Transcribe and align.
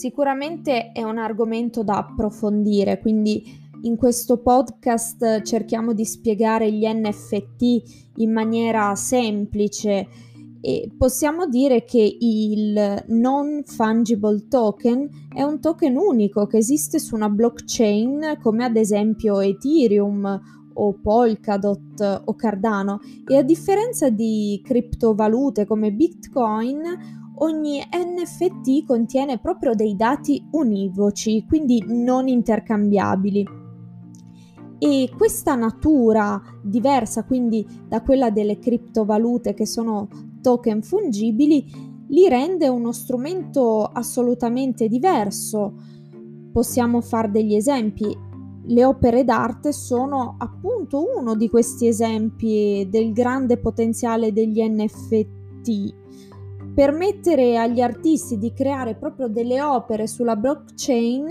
Sicuramente 0.00 0.92
è 0.92 1.02
un 1.02 1.18
argomento 1.18 1.82
da 1.82 1.98
approfondire, 1.98 3.00
quindi 3.00 3.42
in 3.82 3.96
questo 3.96 4.38
podcast 4.38 5.42
cerchiamo 5.42 5.92
di 5.92 6.04
spiegare 6.04 6.72
gli 6.72 6.86
NFT 6.86 8.12
in 8.16 8.32
maniera 8.32 8.94
semplice. 8.94 10.06
E 10.62 10.90
possiamo 10.96 11.46
dire 11.46 11.84
che 11.84 12.16
il 12.20 13.04
non 13.08 13.62
fungible 13.64 14.46
token 14.48 15.08
è 15.34 15.42
un 15.42 15.60
token 15.60 15.96
unico 15.96 16.46
che 16.46 16.58
esiste 16.58 16.98
su 16.98 17.14
una 17.14 17.28
blockchain 17.28 18.38
come 18.40 18.64
ad 18.64 18.76
esempio 18.76 19.40
Ethereum 19.40 20.40
o 20.74 20.94
Polkadot 20.94 22.22
o 22.24 22.34
Cardano 22.34 23.00
e 23.26 23.36
a 23.36 23.42
differenza 23.42 24.10
di 24.10 24.60
criptovalute 24.64 25.66
come 25.66 25.92
Bitcoin 25.92 26.82
ogni 27.42 27.80
NFT 27.80 28.84
contiene 28.86 29.38
proprio 29.38 29.74
dei 29.74 29.96
dati 29.96 30.46
univoci, 30.52 31.44
quindi 31.46 31.84
non 31.86 32.28
intercambiabili. 32.28 33.58
E 34.78 35.10
questa 35.16 35.54
natura 35.54 36.40
diversa 36.62 37.24
quindi 37.24 37.66
da 37.86 38.02
quella 38.02 38.30
delle 38.30 38.58
criptovalute 38.58 39.52
che 39.52 39.66
sono 39.66 40.08
token 40.40 40.82
fungibili 40.82 41.98
li 42.08 42.28
rende 42.28 42.66
uno 42.68 42.92
strumento 42.92 43.84
assolutamente 43.84 44.88
diverso. 44.88 45.74
Possiamo 46.50 47.00
fare 47.00 47.30
degli 47.30 47.54
esempi. 47.54 48.16
Le 48.70 48.84
opere 48.84 49.24
d'arte 49.24 49.72
sono 49.72 50.36
appunto 50.38 51.04
uno 51.16 51.34
di 51.34 51.48
questi 51.48 51.88
esempi 51.88 52.86
del 52.88 53.12
grande 53.12 53.58
potenziale 53.58 54.32
degli 54.32 54.62
NFT 54.62 55.98
permettere 56.72 57.58
agli 57.58 57.80
artisti 57.80 58.38
di 58.38 58.52
creare 58.52 58.94
proprio 58.94 59.28
delle 59.28 59.60
opere 59.60 60.06
sulla 60.06 60.36
blockchain 60.36 61.26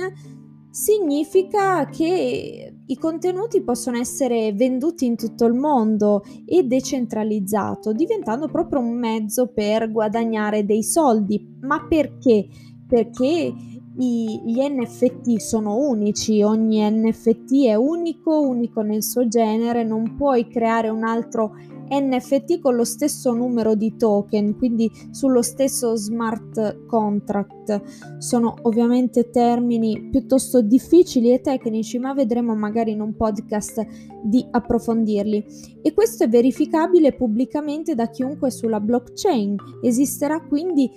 significa 0.70 1.88
che 1.88 2.74
i 2.86 2.98
contenuti 2.98 3.62
possono 3.62 3.98
essere 3.98 4.54
venduti 4.54 5.06
in 5.06 5.16
tutto 5.16 5.46
il 5.46 5.54
mondo 5.54 6.24
e 6.46 6.64
decentralizzato, 6.64 7.94
diventando 7.94 8.48
proprio 8.48 8.82
un 8.82 8.98
mezzo 8.98 9.48
per 9.48 9.92
guadagnare 9.92 10.66
dei 10.66 10.84
soldi. 10.84 11.58
Ma 11.62 11.86
perché? 11.88 12.48
Perché 12.88 13.54
i, 14.00 14.42
gli 14.46 14.62
NFT 14.62 15.38
sono 15.38 15.76
unici, 15.78 16.42
ogni 16.42 16.80
NFT 16.90 17.66
è 17.66 17.76
unico, 17.76 18.42
unico 18.42 18.82
nel 18.82 19.04
suo 19.04 19.28
genere, 19.28 19.84
non 19.84 20.16
puoi 20.16 20.48
creare 20.48 20.90
un 20.90 21.04
altro 21.04 21.56
NFT 21.92 22.60
con 22.60 22.76
lo 22.76 22.84
stesso 22.84 23.34
numero 23.34 23.74
di 23.76 23.96
token, 23.98 24.56
quindi 24.58 24.90
sullo 25.12 25.42
stesso 25.42 25.96
smart 25.96 26.86
contract. 26.86 28.18
Sono 28.20 28.56
ovviamente 28.62 29.30
termini 29.32 30.10
piuttosto 30.10 30.62
difficili 30.62 31.34
e 31.34 31.42
tecnici, 31.42 31.98
ma 31.98 32.14
vedremo 32.14 32.56
magari 32.56 32.92
in 32.92 33.02
un 33.02 33.16
podcast 33.16 33.86
di 34.24 34.46
approfondirli. 34.50 35.46
E 35.82 35.94
questo 35.94 36.26
è 36.26 36.30
verificabile 36.30 37.14
pubblicamente 37.14 37.96
da 37.96 38.10
chiunque 38.10 38.52
sulla 38.52 38.80
blockchain. 38.80 39.56
Esisterà 39.82 40.46
quindi 40.46 40.92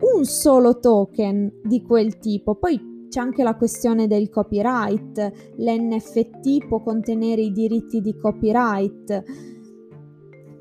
un 0.00 0.24
solo 0.24 0.78
token 0.78 1.60
di 1.62 1.82
quel 1.82 2.18
tipo. 2.18 2.54
Poi 2.54 3.06
c'è 3.08 3.20
anche 3.20 3.42
la 3.42 3.56
questione 3.56 4.06
del 4.06 4.28
copyright. 4.28 5.54
L'NFT 5.56 6.66
può 6.66 6.82
contenere 6.82 7.42
i 7.42 7.52
diritti 7.52 8.00
di 8.00 8.16
copyright 8.16 9.24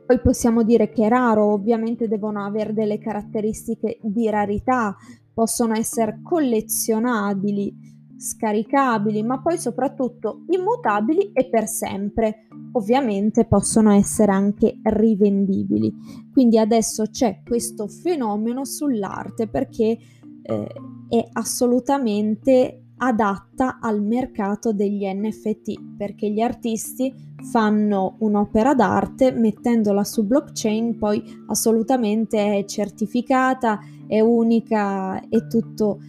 poi 0.07 0.21
possiamo 0.21 0.63
dire 0.63 0.89
che 0.89 1.05
è 1.05 1.09
raro, 1.09 1.51
ovviamente 1.51 2.07
devono 2.07 2.45
avere 2.45 2.71
delle 2.71 2.97
caratteristiche 2.97 3.99
di 4.01 4.29
rarità, 4.29 4.95
possono 5.33 5.75
essere 5.75 6.21
collezionabili, 6.23 7.96
scaricabili, 8.17 9.23
ma 9.23 9.39
poi 9.41 9.57
soprattutto 9.57 10.43
immutabili 10.49 11.31
e 11.33 11.49
per 11.49 11.67
sempre. 11.67 12.47
Ovviamente 12.73 13.45
possono 13.45 13.91
essere 13.91 14.31
anche 14.31 14.79
rivendibili. 14.83 15.93
Quindi 16.31 16.57
adesso 16.57 17.05
c'è 17.09 17.41
questo 17.45 17.87
fenomeno 17.87 18.65
sull'arte 18.65 19.47
perché 19.47 19.97
eh, 20.41 20.67
è 21.09 21.27
assolutamente 21.33 22.81
adatta 22.97 23.77
al 23.79 24.01
mercato 24.01 24.73
degli 24.73 25.05
NFT 25.05 25.95
perché 25.97 26.31
gli 26.31 26.41
artisti 26.41 27.13
fanno 27.51 28.15
un'opera 28.19 28.73
d'arte 28.73 29.31
mettendola 29.31 30.03
su 30.03 30.25
blockchain 30.25 30.97
poi 30.97 31.21
assolutamente 31.47 32.57
è 32.57 32.65
certificata, 32.65 33.79
è 34.07 34.19
unica, 34.19 35.19
è 35.29 35.45
tutto 35.47 35.99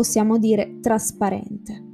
possiamo 0.00 0.38
dire 0.38 0.78
trasparente. 0.80 1.84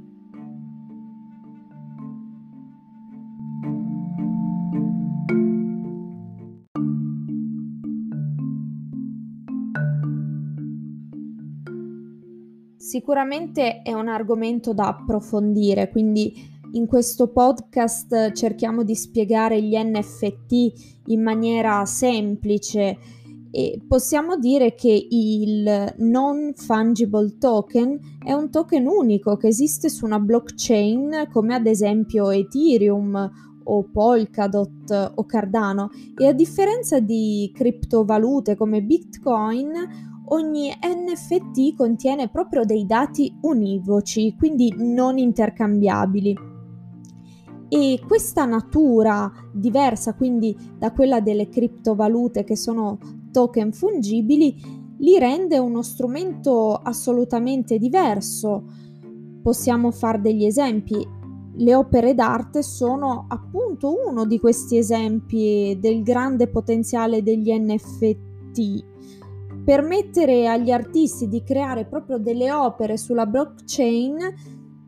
Sicuramente 12.77 13.81
è 13.81 13.91
un 13.91 14.07
argomento 14.07 14.73
da 14.73 14.87
approfondire, 14.87 15.89
quindi 15.89 16.33
in 16.71 16.87
questo 16.87 17.33
podcast 17.33 18.31
cerchiamo 18.31 18.83
di 18.83 18.95
spiegare 18.95 19.61
gli 19.61 19.75
NFT 19.77 21.07
in 21.07 21.21
maniera 21.21 21.83
semplice 21.83 22.97
e 23.57 23.81
possiamo 23.87 24.37
dire 24.37 24.75
che 24.75 25.07
il 25.09 25.95
non 25.97 26.53
fungible 26.53 27.39
token 27.39 28.19
è 28.23 28.31
un 28.31 28.51
token 28.51 28.85
unico 28.85 29.35
che 29.35 29.47
esiste 29.47 29.89
su 29.89 30.05
una 30.05 30.19
blockchain 30.19 31.27
come 31.31 31.55
ad 31.55 31.65
esempio 31.65 32.29
Ethereum 32.29 33.31
o 33.63 33.83
Polkadot 33.91 35.13
o 35.15 35.25
Cardano 35.25 35.89
e 36.15 36.27
a 36.27 36.33
differenza 36.33 36.99
di 36.99 37.51
criptovalute 37.51 38.55
come 38.55 38.83
Bitcoin 38.83 39.71
ogni 40.25 40.69
NFT 40.69 41.75
contiene 41.75 42.29
proprio 42.29 42.63
dei 42.63 42.85
dati 42.85 43.35
univoci, 43.41 44.35
quindi 44.37 44.71
non 44.77 45.17
intercambiabili. 45.17 46.56
E 47.69 47.99
questa 48.07 48.45
natura 48.45 49.31
diversa 49.51 50.13
quindi 50.13 50.55
da 50.77 50.93
quella 50.93 51.19
delle 51.19 51.49
criptovalute 51.49 52.43
che 52.43 52.55
sono 52.55 52.97
token 53.31 53.73
fungibili 53.73 54.85
li 54.99 55.19
rende 55.19 55.57
uno 55.57 55.81
strumento 55.81 56.73
assolutamente 56.73 57.77
diverso. 57.77 58.63
Possiamo 59.41 59.91
fare 59.91 60.21
degli 60.21 60.45
esempi. 60.45 61.15
Le 61.59 61.75
opere 61.75 62.13
d'arte 62.13 62.63
sono 62.63 63.25
appunto 63.27 63.95
uno 64.07 64.25
di 64.25 64.39
questi 64.39 64.77
esempi 64.77 65.77
del 65.79 66.03
grande 66.03 66.47
potenziale 66.47 67.23
degli 67.23 67.51
NFT 67.51 68.85
permettere 69.67 70.47
agli 70.47 70.71
artisti 70.71 71.27
di 71.27 71.43
creare 71.43 71.83
proprio 71.83 72.17
delle 72.17 72.53
opere 72.53 72.95
sulla 72.95 73.25
blockchain 73.25 74.15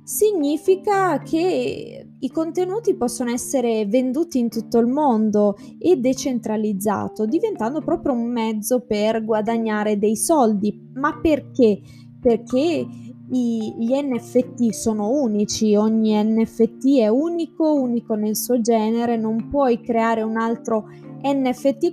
significa 0.10 1.20
che 1.20 2.08
i 2.18 2.32
contenuti 2.32 2.96
possono 2.96 3.30
essere 3.30 3.86
venduti 3.86 4.40
in 4.40 4.50
tutto 4.50 4.80
il 4.80 4.88
mondo 4.88 5.56
e 5.78 5.98
decentralizzato, 5.98 7.28
diventando 7.28 7.80
proprio 7.82 8.14
un 8.14 8.32
mezzo 8.32 8.80
per 8.88 9.24
guadagnare 9.24 10.00
dei 10.00 10.16
soldi. 10.16 10.90
Ma 10.96 11.20
perché? 11.22 11.80
Perché 12.20 12.88
i, 13.32 13.76
gli 13.78 13.94
NFT 13.94 14.70
sono 14.72 15.12
unici, 15.12 15.76
ogni 15.76 16.16
NFT 16.16 17.02
è 17.02 17.08
unico, 17.08 17.72
unico 17.72 18.16
nel 18.16 18.36
suo 18.36 18.60
genere, 18.62 19.16
non 19.16 19.48
puoi 19.48 19.80
creare 19.80 20.24
un 20.24 20.38
altro 20.38 20.86
NFT 20.88 21.09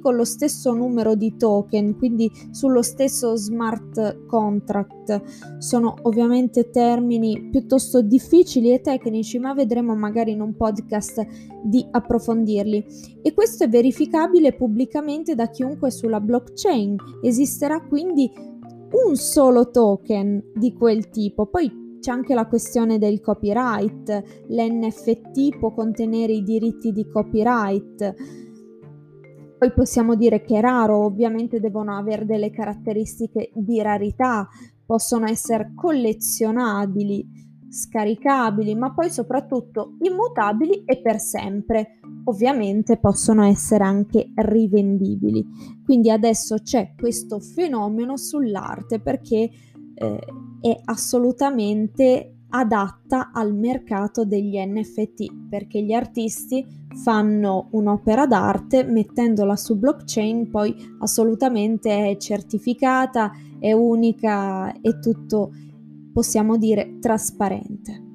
con 0.00 0.14
lo 0.14 0.24
stesso 0.24 0.72
numero 0.72 1.14
di 1.14 1.36
token, 1.36 1.96
quindi 1.96 2.30
sullo 2.50 2.82
stesso 2.82 3.36
smart 3.36 4.26
contract. 4.26 5.58
Sono 5.58 5.94
ovviamente 6.02 6.70
termini 6.70 7.48
piuttosto 7.50 8.02
difficili 8.02 8.72
e 8.72 8.80
tecnici, 8.80 9.38
ma 9.38 9.54
vedremo 9.54 9.94
magari 9.94 10.32
in 10.32 10.40
un 10.40 10.56
podcast 10.56 11.26
di 11.62 11.86
approfondirli. 11.90 12.84
E 13.22 13.34
questo 13.34 13.64
è 13.64 13.68
verificabile 13.68 14.54
pubblicamente 14.54 15.34
da 15.34 15.48
chiunque 15.48 15.90
sulla 15.90 16.20
blockchain. 16.20 16.96
Esisterà 17.22 17.80
quindi 17.82 18.30
un 19.06 19.16
solo 19.16 19.70
token 19.70 20.52
di 20.54 20.72
quel 20.72 21.08
tipo. 21.10 21.46
Poi 21.46 21.98
c'è 22.00 22.10
anche 22.12 22.34
la 22.34 22.46
questione 22.46 22.98
del 22.98 23.20
copyright. 23.20 24.44
L'NFT 24.48 25.58
può 25.58 25.72
contenere 25.72 26.32
i 26.32 26.42
diritti 26.42 26.92
di 26.92 27.08
copyright 27.08 28.44
poi 29.58 29.72
possiamo 29.72 30.14
dire 30.14 30.42
che 30.42 30.58
è 30.58 30.60
raro, 30.60 31.04
ovviamente 31.04 31.60
devono 31.60 31.96
avere 31.96 32.26
delle 32.26 32.50
caratteristiche 32.50 33.50
di 33.54 33.80
rarità, 33.80 34.48
possono 34.84 35.26
essere 35.26 35.72
collezionabili, 35.74 37.44
scaricabili, 37.68 38.74
ma 38.74 38.92
poi 38.92 39.10
soprattutto 39.10 39.96
immutabili 40.00 40.84
e 40.84 41.00
per 41.00 41.18
sempre. 41.18 41.98
Ovviamente 42.24 42.98
possono 42.98 43.44
essere 43.44 43.84
anche 43.84 44.32
rivendibili. 44.34 45.44
Quindi 45.84 46.10
adesso 46.10 46.56
c'è 46.62 46.94
questo 46.96 47.38
fenomeno 47.38 48.16
sull'arte 48.16 49.00
perché 49.00 49.50
eh, 49.94 50.18
è 50.60 50.80
assolutamente 50.84 52.35
adatta 52.58 53.30
al 53.32 53.54
mercato 53.54 54.24
degli 54.24 54.56
NFT 54.58 55.48
perché 55.48 55.82
gli 55.82 55.92
artisti 55.92 56.64
fanno 57.02 57.68
un'opera 57.72 58.26
d'arte 58.26 58.84
mettendola 58.84 59.56
su 59.56 59.76
blockchain 59.76 60.48
poi 60.50 60.74
assolutamente 61.00 62.10
è 62.10 62.16
certificata, 62.16 63.32
è 63.58 63.72
unica, 63.72 64.72
è 64.80 64.98
tutto 64.98 65.50
possiamo 66.12 66.56
dire 66.56 66.98
trasparente. 66.98 68.05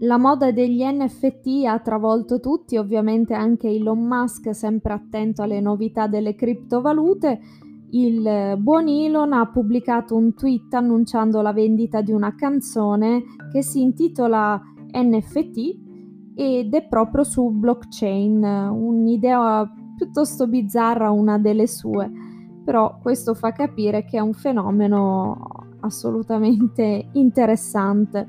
La 0.00 0.18
moda 0.18 0.52
degli 0.52 0.82
NFT 0.84 1.64
ha 1.66 1.78
travolto 1.78 2.38
tutti, 2.38 2.76
ovviamente 2.76 3.32
anche 3.32 3.68
Elon 3.68 4.06
Musk, 4.06 4.54
sempre 4.54 4.92
attento 4.92 5.40
alle 5.40 5.60
novità 5.60 6.06
delle 6.06 6.34
criptovalute. 6.34 7.40
Il 7.90 8.56
buon 8.58 8.88
Elon 8.88 9.32
ha 9.32 9.48
pubblicato 9.48 10.14
un 10.14 10.34
tweet 10.34 10.74
annunciando 10.74 11.40
la 11.40 11.54
vendita 11.54 12.02
di 12.02 12.12
una 12.12 12.34
canzone 12.34 13.22
che 13.50 13.62
si 13.62 13.80
intitola 13.80 14.60
NFT 14.92 15.84
ed 16.34 16.74
è 16.74 16.86
proprio 16.86 17.24
su 17.24 17.48
blockchain, 17.48 18.42
un'idea 18.44 19.66
piuttosto 19.96 20.46
bizzarra, 20.46 21.10
una 21.10 21.38
delle 21.38 21.66
sue, 21.66 22.10
però 22.62 22.98
questo 23.00 23.32
fa 23.32 23.52
capire 23.52 24.04
che 24.04 24.18
è 24.18 24.20
un 24.20 24.34
fenomeno 24.34 25.64
assolutamente 25.80 27.08
interessante. 27.12 28.28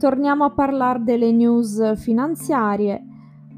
Torniamo 0.00 0.44
a 0.44 0.50
parlare 0.50 1.02
delle 1.04 1.30
news 1.30 1.94
finanziarie. 2.00 3.04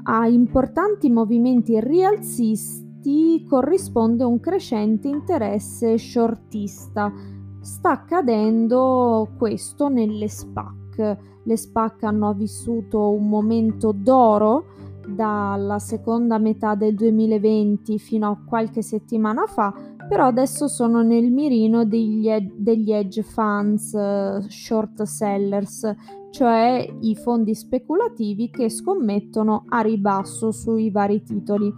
A 0.03 0.27
importanti 0.27 1.09
movimenti 1.09 1.79
rialzisti 1.79 3.45
corrisponde 3.47 4.25
un 4.25 4.41
crescente 4.41 5.07
interesse 5.07 5.97
shortista. 5.97 7.13
Sta 7.61 7.91
accadendo 7.91 9.29
questo 9.37 9.87
nelle 9.87 10.27
SPAC. 10.27 11.17
Le 11.45 11.55
SPAC 11.55 12.03
hanno 12.03 12.33
vissuto 12.33 13.13
un 13.13 13.29
momento 13.29 13.93
d'oro 13.93 14.65
dalla 15.07 15.79
seconda 15.79 16.37
metà 16.39 16.75
del 16.75 16.95
2020 16.95 17.97
fino 17.99 18.29
a 18.29 18.37
qualche 18.45 18.81
settimana 18.81 19.45
fa, 19.45 19.73
però 20.07 20.27
adesso 20.27 20.67
sono 20.67 21.01
nel 21.01 21.31
mirino 21.31 21.85
degli, 21.85 22.29
degli 22.55 22.91
hedge 22.91 23.23
funds, 23.23 23.93
uh, 23.93 24.45
short 24.47 25.03
sellers, 25.03 25.95
cioè 26.31 26.87
i 27.01 27.15
fondi 27.15 27.55
speculativi 27.55 28.49
che 28.49 28.69
scommettono 28.69 29.65
a 29.69 29.81
ribasso 29.81 30.51
sui 30.51 30.89
vari 30.89 31.21
titoli. 31.23 31.71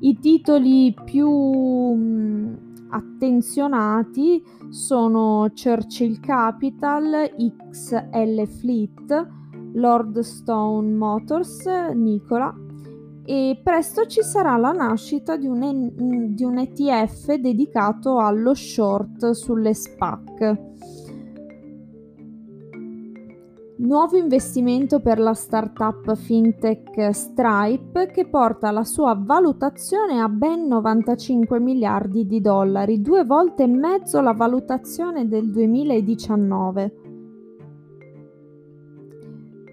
I 0.00 0.18
titoli 0.18 0.94
più 1.04 1.30
mh, 1.30 2.86
attenzionati 2.90 4.42
sono 4.68 5.50
Churchill 5.54 6.20
Capital, 6.20 7.30
XL 7.70 8.46
Fleet, 8.46 9.28
Lord 9.74 10.18
Stone 10.20 10.92
Motors, 10.92 11.66
Nicola 11.94 12.54
e 13.24 13.60
presto 13.62 14.06
ci 14.06 14.22
sarà 14.22 14.56
la 14.56 14.72
nascita 14.72 15.36
di 15.36 15.46
un, 15.46 16.34
di 16.34 16.44
un 16.44 16.58
ETF 16.58 17.34
dedicato 17.34 18.18
allo 18.18 18.54
short 18.54 19.30
sulle 19.30 19.74
SPAC. 19.74 20.68
Nuovo 23.80 24.18
investimento 24.18 25.00
per 25.00 25.18
la 25.18 25.32
startup 25.32 26.14
fintech 26.14 27.10
Stripe 27.14 28.08
che 28.08 28.28
porta 28.28 28.70
la 28.70 28.84
sua 28.84 29.18
valutazione 29.18 30.20
a 30.20 30.28
ben 30.28 30.66
95 30.66 31.58
miliardi 31.60 32.26
di 32.26 32.42
dollari, 32.42 33.00
due 33.00 33.24
volte 33.24 33.62
e 33.62 33.68
mezzo 33.68 34.20
la 34.20 34.34
valutazione 34.34 35.26
del 35.26 35.50
2019. 35.50 36.94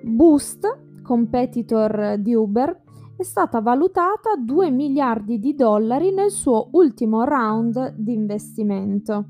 Boost, 0.03 1.01
competitor 1.03 2.15
di 2.17 2.33
Uber, 2.33 2.83
è 3.17 3.23
stata 3.23 3.61
valutata 3.61 4.31
a 4.31 4.37
2 4.37 4.69
miliardi 4.69 5.39
di 5.39 5.55
dollari 5.55 6.13
nel 6.13 6.29
suo 6.29 6.69
ultimo 6.73 7.23
round 7.23 7.95
di 7.95 8.13
investimento. 8.13 9.29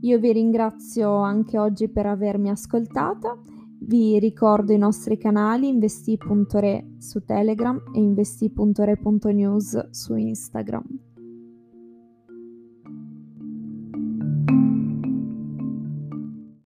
Io 0.00 0.18
vi 0.18 0.32
ringrazio 0.32 1.14
anche 1.16 1.58
oggi 1.58 1.88
per 1.88 2.06
avermi 2.06 2.50
ascoltata. 2.50 3.38
Vi 3.82 4.18
ricordo 4.18 4.72
i 4.72 4.78
nostri 4.78 5.16
canali 5.16 5.68
investi.re 5.68 6.96
su 6.98 7.24
Telegram 7.24 7.80
e 7.94 8.00
investi.re.news 8.00 9.90
su 9.90 10.16
Instagram. 10.16 11.09